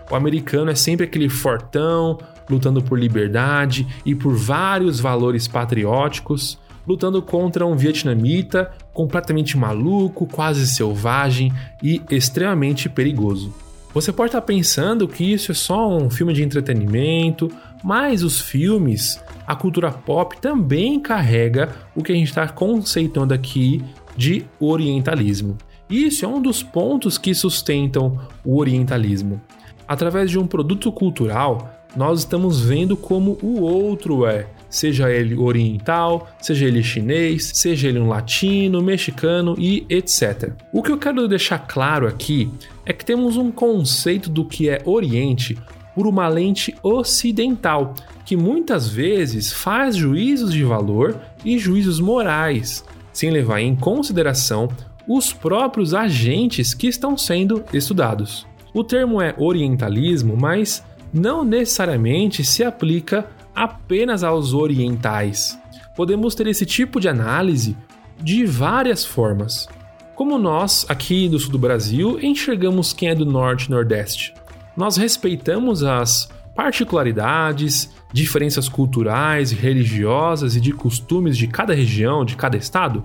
O 0.09 0.15
americano 0.15 0.71
é 0.71 0.75
sempre 0.75 1.05
aquele 1.05 1.29
fortão, 1.29 2.17
lutando 2.49 2.81
por 2.81 2.97
liberdade 2.97 3.87
e 4.05 4.15
por 4.15 4.35
vários 4.35 4.99
valores 4.99 5.47
patrióticos, 5.47 6.57
lutando 6.87 7.21
contra 7.21 7.65
um 7.65 7.75
vietnamita 7.75 8.71
completamente 8.93 9.57
maluco, 9.57 10.25
quase 10.25 10.67
selvagem 10.67 11.51
e 11.81 12.01
extremamente 12.09 12.89
perigoso. 12.89 13.53
Você 13.93 14.11
pode 14.11 14.29
estar 14.29 14.41
pensando 14.41 15.07
que 15.07 15.33
isso 15.33 15.51
é 15.51 15.55
só 15.55 15.89
um 15.89 16.09
filme 16.09 16.33
de 16.33 16.43
entretenimento, 16.43 17.51
mas 17.83 18.23
os 18.23 18.39
filmes, 18.39 19.21
a 19.45 19.53
cultura 19.53 19.91
pop 19.91 20.39
também 20.39 20.99
carrega 20.99 21.69
o 21.93 22.01
que 22.01 22.11
a 22.11 22.15
gente 22.15 22.29
está 22.29 22.47
conceituando 22.47 23.33
aqui 23.33 23.83
de 24.15 24.45
orientalismo. 24.59 25.57
Isso 25.89 26.23
é 26.23 26.27
um 26.27 26.41
dos 26.41 26.63
pontos 26.63 27.17
que 27.17 27.35
sustentam 27.35 28.17
o 28.45 28.57
orientalismo. 28.57 29.41
Através 29.85 30.31
de 30.31 30.39
um 30.39 30.47
produto 30.47 30.89
cultural, 30.89 31.69
nós 31.93 32.19
estamos 32.19 32.61
vendo 32.61 32.95
como 32.95 33.37
o 33.41 33.59
outro 33.59 34.25
é, 34.25 34.47
seja 34.71 35.11
ele 35.11 35.35
oriental, 35.37 36.29
seja 36.41 36.65
ele 36.65 36.81
chinês, 36.81 37.51
seja 37.53 37.89
ele 37.89 37.99
um 37.99 38.07
latino, 38.07 38.81
mexicano 38.81 39.55
e 39.59 39.85
etc. 39.89 40.53
O 40.71 40.81
que 40.81 40.91
eu 40.91 40.97
quero 40.97 41.27
deixar 41.27 41.59
claro 41.59 42.07
aqui 42.07 42.49
é 42.85 42.93
que 42.93 43.05
temos 43.05 43.37
um 43.37 43.51
conceito 43.51 44.29
do 44.29 44.45
que 44.45 44.69
é 44.69 44.81
Oriente 44.85 45.57
por 45.93 46.07
uma 46.07 46.27
lente 46.29 46.73
ocidental, 46.81 47.93
que 48.25 48.37
muitas 48.37 48.87
vezes 48.87 49.51
faz 49.51 49.95
juízos 49.95 50.53
de 50.53 50.63
valor 50.63 51.19
e 51.43 51.59
juízos 51.59 51.99
morais, 51.99 52.83
sem 53.11 53.29
levar 53.29 53.59
em 53.59 53.75
consideração 53.75 54.69
os 55.07 55.33
próprios 55.33 55.93
agentes 55.93 56.73
que 56.73 56.87
estão 56.87 57.17
sendo 57.17 57.63
estudados. 57.73 58.47
O 58.73 58.83
termo 58.85 59.21
é 59.21 59.35
orientalismo, 59.37 60.37
mas 60.39 60.81
não 61.13 61.43
necessariamente 61.43 62.43
se 62.43 62.63
aplica 62.63 63.27
apenas 63.55 64.23
aos 64.23 64.53
orientais. 64.53 65.59
Podemos 65.95 66.35
ter 66.35 66.47
esse 66.47 66.65
tipo 66.65 66.99
de 66.99 67.09
análise 67.09 67.77
de 68.19 68.45
várias 68.45 69.05
formas. 69.05 69.67
Como 70.15 70.37
nós, 70.37 70.85
aqui 70.87 71.27
do 71.27 71.39
sul 71.39 71.51
do 71.51 71.59
Brasil, 71.59 72.19
enxergamos 72.21 72.93
quem 72.93 73.09
é 73.09 73.15
do 73.15 73.25
norte 73.25 73.65
e 73.65 73.71
nordeste. 73.71 74.33
Nós 74.77 74.97
respeitamos 74.97 75.83
as 75.83 76.29
particularidades, 76.55 77.89
diferenças 78.13 78.67
culturais 78.67 79.51
religiosas 79.51 80.55
e 80.55 80.61
de 80.61 80.71
costumes 80.71 81.37
de 81.37 81.47
cada 81.47 81.73
região, 81.73 82.25
de 82.25 82.35
cada 82.35 82.57
estado? 82.57 83.03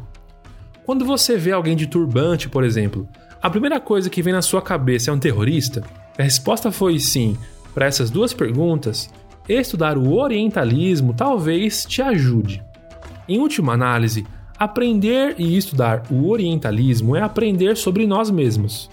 Quando 0.84 1.04
você 1.04 1.36
vê 1.36 1.52
alguém 1.52 1.76
de 1.76 1.86
turbante, 1.86 2.48
por 2.48 2.64
exemplo, 2.64 3.08
a 3.42 3.50
primeira 3.50 3.80
coisa 3.80 4.10
que 4.10 4.22
vem 4.22 4.32
na 4.32 4.42
sua 4.42 4.62
cabeça 4.62 5.10
é 5.10 5.14
um 5.14 5.18
terrorista? 5.18 5.82
A 6.18 6.22
resposta 6.22 6.70
foi 6.70 6.98
sim. 6.98 7.36
Para 7.74 7.86
essas 7.86 8.10
duas 8.10 8.32
perguntas, 8.32 9.10
estudar 9.48 9.96
o 9.96 10.14
orientalismo 10.14 11.14
talvez 11.14 11.84
te 11.84 12.02
ajude. 12.02 12.62
Em 13.28 13.38
última 13.38 13.72
análise, 13.72 14.26
aprender 14.58 15.34
e 15.38 15.56
estudar 15.56 16.02
o 16.10 16.28
orientalismo 16.28 17.16
é 17.16 17.22
aprender 17.22 17.76
sobre 17.76 18.06
nós 18.06 18.30
mesmos. 18.30 18.88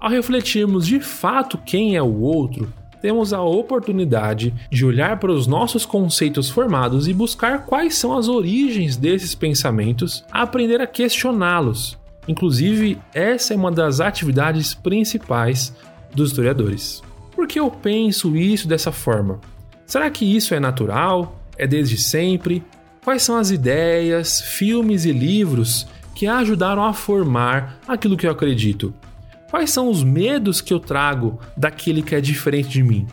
Ao 0.00 0.10
refletirmos 0.10 0.86
de 0.86 1.00
fato 1.00 1.58
quem 1.58 1.96
é 1.96 2.02
o 2.02 2.20
outro, 2.20 2.72
temos 3.00 3.34
a 3.34 3.42
oportunidade 3.42 4.54
de 4.70 4.84
olhar 4.84 5.18
para 5.18 5.30
os 5.30 5.46
nossos 5.46 5.84
conceitos 5.84 6.48
formados 6.48 7.06
e 7.06 7.12
buscar 7.12 7.66
quais 7.66 7.96
são 7.96 8.16
as 8.16 8.28
origens 8.28 8.96
desses 8.96 9.34
pensamentos, 9.34 10.24
aprender 10.32 10.80
a 10.80 10.86
questioná-los. 10.86 11.98
Inclusive, 12.26 12.98
essa 13.12 13.52
é 13.52 13.56
uma 13.56 13.70
das 13.70 14.00
atividades 14.00 14.72
principais 14.72 15.74
dos 16.14 16.30
historiadores. 16.30 17.02
Por 17.34 17.46
que 17.46 17.60
eu 17.60 17.70
penso 17.70 18.34
isso 18.36 18.66
dessa 18.66 18.90
forma? 18.90 19.38
Será 19.94 20.10
que 20.10 20.24
isso 20.24 20.52
é 20.56 20.58
natural? 20.58 21.38
É 21.56 21.68
desde 21.68 21.96
sempre? 21.96 22.64
Quais 23.04 23.22
são 23.22 23.36
as 23.36 23.52
ideias, 23.52 24.40
filmes 24.40 25.04
e 25.04 25.12
livros 25.12 25.86
que 26.16 26.26
ajudaram 26.26 26.84
a 26.84 26.92
formar 26.92 27.78
aquilo 27.86 28.16
que 28.16 28.26
eu 28.26 28.30
acredito? 28.32 28.92
Quais 29.48 29.70
são 29.70 29.88
os 29.88 30.02
medos 30.02 30.60
que 30.60 30.74
eu 30.74 30.80
trago 30.80 31.38
daquele 31.56 32.02
que 32.02 32.12
é 32.12 32.20
diferente 32.20 32.70
de 32.70 32.82
mim? 32.82 33.06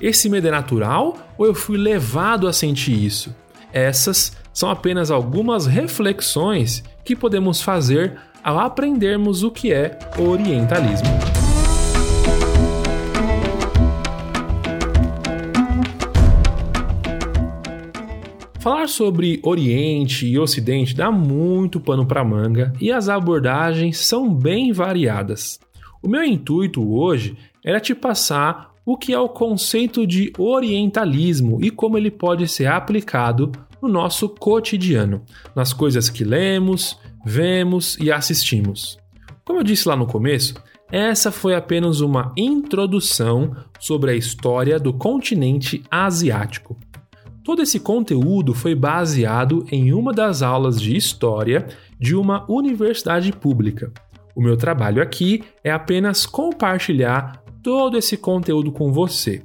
Esse 0.00 0.28
medo 0.28 0.46
é 0.46 0.52
natural 0.52 1.18
ou 1.36 1.44
eu 1.44 1.54
fui 1.56 1.76
levado 1.76 2.46
a 2.46 2.52
sentir 2.52 3.04
isso? 3.04 3.34
Essas 3.72 4.36
são 4.54 4.70
apenas 4.70 5.10
algumas 5.10 5.66
reflexões 5.66 6.84
que 7.04 7.16
podemos 7.16 7.60
fazer 7.60 8.16
ao 8.44 8.60
aprendermos 8.60 9.42
o 9.42 9.50
que 9.50 9.72
é 9.72 9.98
orientalismo. 10.16 11.35
Falar 18.66 18.88
sobre 18.88 19.38
Oriente 19.44 20.26
e 20.26 20.36
Ocidente 20.36 20.92
dá 20.92 21.08
muito 21.08 21.78
pano 21.78 22.04
para 22.04 22.24
manga 22.24 22.72
e 22.80 22.90
as 22.90 23.08
abordagens 23.08 23.98
são 23.98 24.28
bem 24.34 24.72
variadas. 24.72 25.60
O 26.02 26.08
meu 26.08 26.24
intuito 26.24 26.84
hoje 26.92 27.36
era 27.64 27.78
te 27.78 27.94
passar 27.94 28.72
o 28.84 28.96
que 28.96 29.12
é 29.12 29.18
o 29.20 29.28
conceito 29.28 30.04
de 30.04 30.32
orientalismo 30.36 31.60
e 31.62 31.70
como 31.70 31.96
ele 31.96 32.10
pode 32.10 32.48
ser 32.48 32.66
aplicado 32.66 33.52
no 33.80 33.88
nosso 33.88 34.28
cotidiano, 34.28 35.22
nas 35.54 35.72
coisas 35.72 36.10
que 36.10 36.24
lemos, 36.24 36.98
vemos 37.24 37.96
e 38.00 38.10
assistimos. 38.10 38.98
Como 39.44 39.60
eu 39.60 39.62
disse 39.62 39.86
lá 39.86 39.94
no 39.94 40.08
começo, 40.08 40.54
essa 40.90 41.30
foi 41.30 41.54
apenas 41.54 42.00
uma 42.00 42.32
introdução 42.36 43.54
sobre 43.78 44.10
a 44.10 44.14
história 44.16 44.76
do 44.80 44.92
continente 44.92 45.84
asiático. 45.88 46.76
Todo 47.46 47.62
esse 47.62 47.78
conteúdo 47.78 48.52
foi 48.52 48.74
baseado 48.74 49.64
em 49.70 49.92
uma 49.92 50.12
das 50.12 50.42
aulas 50.42 50.80
de 50.80 50.96
história 50.96 51.68
de 51.96 52.16
uma 52.16 52.44
universidade 52.50 53.30
pública. 53.30 53.92
O 54.34 54.42
meu 54.42 54.56
trabalho 54.56 55.00
aqui 55.00 55.44
é 55.62 55.70
apenas 55.70 56.26
compartilhar 56.26 57.40
todo 57.62 57.96
esse 57.96 58.16
conteúdo 58.16 58.72
com 58.72 58.92
você. 58.92 59.44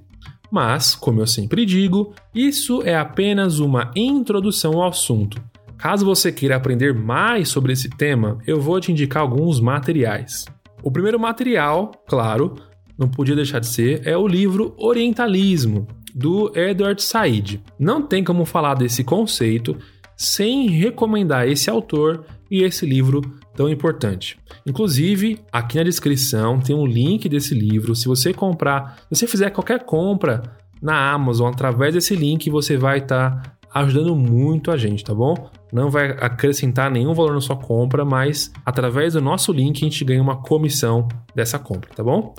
Mas, 0.50 0.96
como 0.96 1.22
eu 1.22 1.28
sempre 1.28 1.64
digo, 1.64 2.12
isso 2.34 2.82
é 2.82 2.98
apenas 2.98 3.60
uma 3.60 3.92
introdução 3.96 4.82
ao 4.82 4.90
assunto. 4.90 5.40
Caso 5.78 6.04
você 6.04 6.32
queira 6.32 6.56
aprender 6.56 6.96
mais 6.96 7.50
sobre 7.50 7.72
esse 7.72 7.88
tema, 7.88 8.40
eu 8.48 8.60
vou 8.60 8.80
te 8.80 8.92
indicar 8.92 9.22
alguns 9.22 9.60
materiais. 9.60 10.46
O 10.82 10.90
primeiro 10.90 11.20
material, 11.20 11.92
claro, 12.08 12.56
não 12.98 13.08
podia 13.08 13.36
deixar 13.36 13.60
de 13.60 13.68
ser, 13.68 14.02
é 14.08 14.18
o 14.18 14.28
livro 14.28 14.74
Orientalismo, 14.76 15.88
do 16.14 16.52
Edward 16.56 17.02
Said. 17.02 17.62
Não 17.80 18.02
tem 18.02 18.24
como 18.24 18.46
falar 18.46 18.76
desse 18.76 19.04
conceito 19.04 19.78
sem 20.16 20.70
recomendar 20.70 21.48
esse 21.48 21.70
autor 21.70 22.26
e 22.50 22.64
esse 22.64 22.86
livro 22.86 23.22
tão 23.56 23.70
importante. 23.70 24.38
Inclusive, 24.68 25.40
aqui 25.52 25.78
na 25.78 25.84
descrição 25.84 26.60
tem 26.60 26.76
um 26.76 26.86
link 26.86 27.28
desse 27.28 27.56
livro. 27.56 27.96
Se 27.96 28.08
você 28.08 28.34
comprar, 28.34 28.98
se 29.12 29.16
você 29.16 29.28
fizer 29.28 29.50
qualquer 29.50 29.84
compra 29.84 30.44
na 30.82 31.12
Amazon 31.12 31.52
através 31.52 31.94
desse 31.94 32.16
link, 32.16 32.50
você 32.50 32.78
vai 32.78 33.00
estar 33.00 33.42
tá 33.42 33.58
ajudando 33.74 34.16
muito 34.16 34.70
a 34.70 34.78
gente, 34.78 35.04
tá 35.04 35.14
bom? 35.14 35.50
Não 35.72 35.90
vai 35.90 36.12
acrescentar 36.20 36.92
nenhum 36.92 37.14
valor 37.14 37.34
na 37.34 37.42
sua 37.42 37.56
compra, 37.56 38.04
mas 38.04 38.52
através 38.66 39.14
do 39.14 39.22
nosso 39.22 39.52
link 39.54 39.78
a 39.78 39.86
gente 39.86 40.04
ganha 40.04 40.22
uma 40.22 40.42
comissão 40.42 41.08
dessa 41.34 41.58
compra, 41.58 41.90
tá 41.96 42.04
bom? 42.04 42.36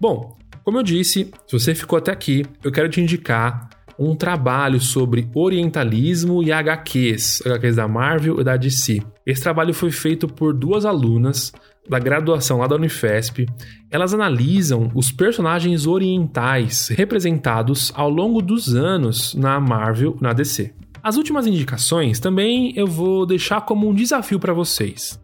Bom, 0.00 0.36
como 0.68 0.80
eu 0.80 0.82
disse, 0.82 1.30
se 1.46 1.58
você 1.58 1.74
ficou 1.74 1.98
até 1.98 2.12
aqui, 2.12 2.44
eu 2.62 2.70
quero 2.70 2.90
te 2.90 3.00
indicar 3.00 3.70
um 3.98 4.14
trabalho 4.14 4.78
sobre 4.78 5.26
orientalismo 5.34 6.42
e 6.42 6.52
HQs, 6.52 7.40
HQs 7.40 7.76
da 7.76 7.88
Marvel 7.88 8.38
e 8.38 8.44
da 8.44 8.54
DC. 8.54 9.00
Esse 9.24 9.42
trabalho 9.42 9.72
foi 9.72 9.90
feito 9.90 10.28
por 10.28 10.52
duas 10.52 10.84
alunas 10.84 11.54
da 11.88 11.98
graduação 11.98 12.58
lá 12.58 12.66
da 12.66 12.76
Unifesp. 12.76 13.46
Elas 13.90 14.12
analisam 14.12 14.92
os 14.94 15.10
personagens 15.10 15.86
orientais 15.86 16.88
representados 16.88 17.90
ao 17.94 18.10
longo 18.10 18.42
dos 18.42 18.74
anos 18.74 19.34
na 19.34 19.58
Marvel, 19.58 20.18
na 20.20 20.34
DC. 20.34 20.74
As 21.02 21.16
últimas 21.16 21.46
indicações 21.46 22.20
também 22.20 22.74
eu 22.76 22.86
vou 22.86 23.24
deixar 23.24 23.62
como 23.62 23.88
um 23.88 23.94
desafio 23.94 24.38
para 24.38 24.52
vocês. 24.52 25.18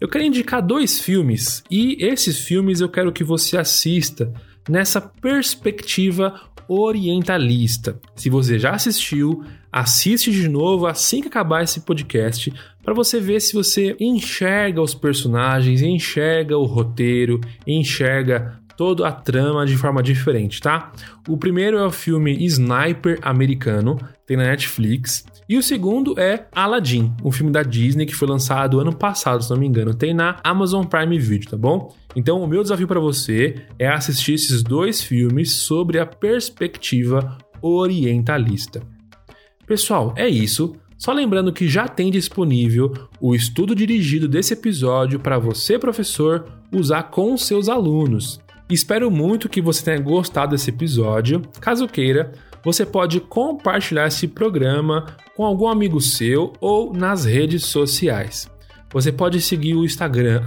Eu 0.00 0.08
quero 0.08 0.24
indicar 0.24 0.60
dois 0.60 1.00
filmes 1.00 1.62
e 1.70 2.04
esses 2.04 2.40
filmes 2.40 2.80
eu 2.80 2.88
quero 2.88 3.12
que 3.12 3.22
você 3.22 3.56
assista 3.56 4.34
nessa 4.68 5.00
perspectiva 5.00 6.40
orientalista. 6.68 8.00
Se 8.14 8.30
você 8.30 8.58
já 8.58 8.70
assistiu, 8.70 9.44
assiste 9.70 10.30
de 10.30 10.48
novo 10.48 10.86
assim 10.86 11.20
que 11.20 11.28
acabar 11.28 11.62
esse 11.62 11.80
podcast 11.80 12.52
para 12.82 12.94
você 12.94 13.20
ver 13.20 13.40
se 13.40 13.54
você 13.54 13.96
enxerga 14.00 14.80
os 14.80 14.94
personagens, 14.94 15.82
enxerga 15.82 16.56
o 16.56 16.64
roteiro, 16.64 17.40
enxerga 17.66 18.60
toda 18.76 19.06
a 19.06 19.12
trama 19.12 19.64
de 19.66 19.76
forma 19.76 20.02
diferente, 20.02 20.60
tá? 20.60 20.92
O 21.28 21.36
primeiro 21.36 21.76
é 21.76 21.86
o 21.86 21.90
filme 21.90 22.44
Sniper 22.46 23.18
americano, 23.22 23.98
tem 24.26 24.36
na 24.36 24.44
Netflix. 24.44 25.24
E 25.48 25.56
o 25.56 25.62
segundo 25.62 26.18
é 26.18 26.46
Aladdin, 26.52 27.12
um 27.22 27.30
filme 27.30 27.52
da 27.52 27.62
Disney 27.62 28.06
que 28.06 28.14
foi 28.14 28.26
lançado 28.26 28.80
ano 28.80 28.92
passado, 28.92 29.42
se 29.42 29.50
não 29.50 29.58
me 29.58 29.66
engano, 29.66 29.94
tem 29.94 30.14
na 30.14 30.38
Amazon 30.42 30.84
Prime 30.84 31.18
Video, 31.18 31.50
tá 31.50 31.56
bom? 31.56 31.94
Então, 32.14 32.40
o 32.42 32.46
meu 32.46 32.62
desafio 32.62 32.86
para 32.86 33.00
você 33.00 33.54
é 33.78 33.88
assistir 33.88 34.34
esses 34.34 34.62
dois 34.62 35.02
filmes 35.02 35.52
sobre 35.52 35.98
a 35.98 36.06
perspectiva 36.06 37.38
orientalista. 37.60 38.82
Pessoal, 39.66 40.12
é 40.16 40.28
isso. 40.28 40.74
Só 40.98 41.12
lembrando 41.12 41.52
que 41.52 41.68
já 41.68 41.88
tem 41.88 42.10
disponível 42.10 42.92
o 43.20 43.34
estudo 43.34 43.74
dirigido 43.74 44.28
desse 44.28 44.52
episódio 44.52 45.18
para 45.18 45.38
você, 45.38 45.78
professor, 45.78 46.44
usar 46.72 47.04
com 47.04 47.36
seus 47.36 47.68
alunos. 47.68 48.40
Espero 48.70 49.10
muito 49.10 49.48
que 49.48 49.60
você 49.60 49.84
tenha 49.84 49.98
gostado 49.98 50.52
desse 50.52 50.70
episódio. 50.70 51.42
Caso 51.60 51.88
queira, 51.88 52.32
você 52.64 52.86
pode 52.86 53.20
compartilhar 53.20 54.06
esse 54.06 54.28
programa 54.28 55.16
com 55.36 55.44
algum 55.44 55.66
amigo 55.66 56.00
seu 56.00 56.52
ou 56.60 56.92
nas 56.92 57.24
redes 57.24 57.64
sociais. 57.64 58.51
Você 58.92 59.10
pode 59.10 59.40
seguir 59.40 59.74
o 59.74 59.84
Instagram 59.84 60.44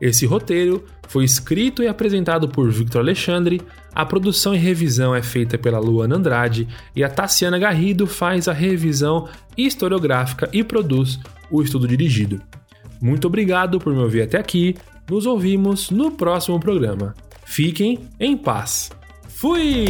Esse 0.00 0.26
roteiro 0.26 0.84
foi 1.08 1.24
escrito 1.24 1.82
e 1.82 1.88
apresentado 1.88 2.48
por 2.48 2.70
Victor 2.70 3.00
Alexandre, 3.00 3.60
a 3.94 4.04
produção 4.04 4.54
e 4.54 4.58
revisão 4.58 5.14
é 5.14 5.22
feita 5.22 5.56
pela 5.56 5.78
Luana 5.78 6.16
Andrade 6.16 6.66
e 6.96 7.04
a 7.04 7.08
Tassiana 7.08 7.58
Garrido 7.58 8.06
faz 8.06 8.48
a 8.48 8.52
revisão 8.52 9.28
historiográfica 9.56 10.48
e 10.52 10.64
produz 10.64 11.20
o 11.50 11.62
estudo 11.62 11.86
dirigido. 11.86 12.42
Muito 13.00 13.26
obrigado 13.26 13.78
por 13.78 13.92
me 13.92 14.00
ouvir 14.00 14.22
até 14.22 14.38
aqui. 14.38 14.74
Nos 15.08 15.26
ouvimos 15.26 15.90
no 15.90 16.10
próximo 16.10 16.58
programa. 16.58 17.14
Fiquem 17.44 18.08
em 18.18 18.36
paz. 18.36 18.90
Fui! 19.28 19.86